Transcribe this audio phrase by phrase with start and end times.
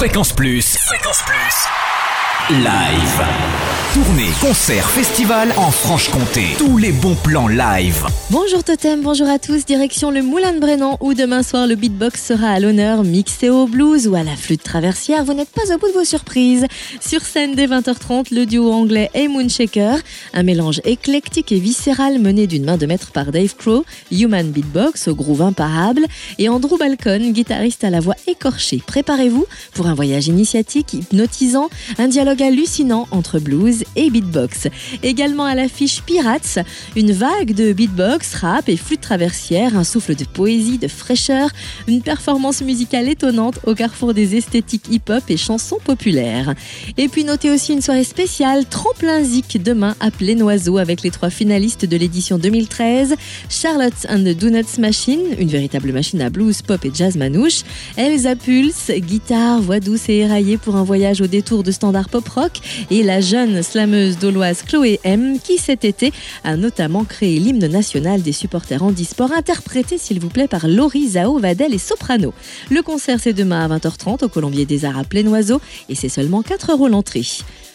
[0.00, 0.78] Fréquence Plus.
[0.78, 2.56] Fréquence Plus.
[2.56, 3.79] Live.
[3.92, 6.44] Tournée, concert, festival en Franche-Comté.
[6.58, 8.06] Tous les bons plans live.
[8.30, 9.66] Bonjour Totem, bonjour à tous.
[9.66, 13.66] Direction le Moulin de Brennan où demain soir le beatbox sera à l'honneur, mixé au
[13.66, 15.24] blues ou à la flûte traversière.
[15.24, 16.66] Vous n'êtes pas au bout de vos surprises.
[17.00, 19.98] Sur scène dès 20h30, le duo anglais A Moonshaker,
[20.34, 25.08] un mélange éclectique et viscéral mené d'une main de maître par Dave Crow, Human Beatbox
[25.08, 26.06] au groove imparable,
[26.38, 28.80] et Andrew Balcon, guitariste à la voix écorchée.
[28.86, 34.68] Préparez-vous pour un voyage initiatique, hypnotisant, un dialogue hallucinant entre blues et beatbox.
[35.02, 36.58] Également à l'affiche Pirates,
[36.96, 41.50] une vague de beatbox, rap et flûte traversière, un souffle de poésie, de fraîcheur,
[41.88, 46.54] une performance musicale étonnante au carrefour des esthétiques hip-hop et chansons populaires.
[46.96, 51.30] Et puis notez aussi une soirée spéciale tremplin zik demain à Plénoiseau avec les trois
[51.30, 53.14] finalistes de l'édition 2013,
[53.48, 57.62] Charlotte and the Donuts Machine, une véritable machine à blues, pop et jazz manouche,
[57.96, 62.28] Elsa Pulse, guitare, voix douce et éraillée pour un voyage au détour de standards pop
[62.28, 62.52] rock,
[62.90, 68.20] et la jeune slameuse doloise Chloé M, qui cet été a notamment créé l'hymne national
[68.20, 72.34] des supporters handisport, interprété s'il vous plaît par Laurie Zao, Vadel et Soprano.
[72.68, 76.42] Le concert c'est demain à 20h30 au Colombier des Arts à Plénoiseau et c'est seulement
[76.42, 77.24] 4 euros l'entrée.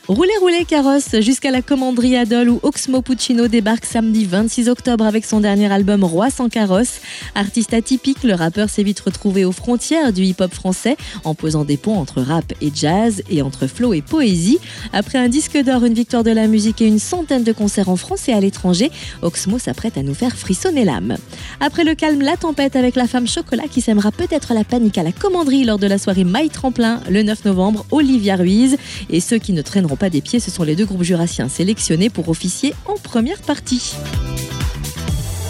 [0.07, 5.25] Roulez, roulez, carrosse jusqu'à la commanderie Adol où Oxmo Puccino débarque samedi 26 octobre avec
[5.25, 6.99] son dernier album Roi sans carrosse.
[7.33, 11.77] Artiste atypique, le rappeur s'est vite retrouvé aux frontières du hip-hop français en posant des
[11.77, 14.59] ponts entre rap et jazz et entre flow et poésie.
[14.93, 17.95] Après un disque d'or, une victoire de la musique et une centaine de concerts en
[17.95, 18.91] France et à l'étranger,
[19.23, 21.17] Oxmo s'apprête à nous faire frissonner l'âme.
[21.59, 25.03] Après le calme, la tempête avec la femme chocolat qui sèmera peut-être la panique à
[25.03, 28.77] la commanderie lors de la soirée Maï Tremplin le 9 novembre, Olivia Ruiz
[29.09, 32.09] et ceux qui ne traîneront pas des pieds, ce sont les deux groupes jurassiens sélectionnés
[32.09, 33.95] pour officier en première partie.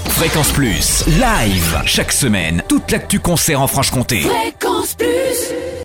[0.10, 4.22] Fréquence Plus, live, chaque semaine, toute l'actu concert en Franche-Comté.
[4.22, 5.25] Fréquence Plus